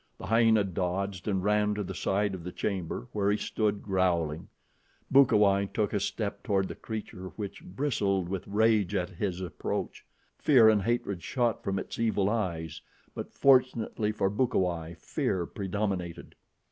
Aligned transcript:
The 0.17 0.25
hyena 0.25 0.63
dodged 0.63 1.27
and 1.27 1.43
ran 1.43 1.75
to 1.75 1.83
the 1.83 1.93
side 1.93 2.33
of 2.33 2.43
the 2.43 2.51
chamber, 2.51 3.07
where 3.11 3.29
he 3.29 3.37
stood 3.37 3.83
growling. 3.83 4.47
Bukawai 5.11 5.71
took 5.75 5.93
a 5.93 5.99
step 5.99 6.41
toward 6.41 6.67
the 6.67 6.73
creature, 6.73 7.27
which 7.35 7.63
bristled 7.63 8.27
with 8.27 8.47
rage 8.47 8.95
at 8.95 9.11
his 9.11 9.41
approach. 9.41 10.03
Fear 10.39 10.69
and 10.69 10.81
hatred 10.81 11.21
shot 11.21 11.63
from 11.63 11.77
its 11.77 11.99
evil 11.99 12.31
eyes, 12.31 12.81
but, 13.13 13.31
fortunately 13.31 14.11
for 14.11 14.31
Bukawai, 14.31 14.95
fear 14.95 15.45
predominated. 15.45 16.33